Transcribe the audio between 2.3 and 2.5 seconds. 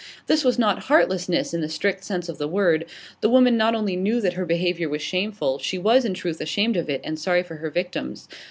the